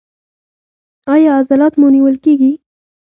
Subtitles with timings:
[1.13, 2.51] ایا عضلات مو نیول کیږي؟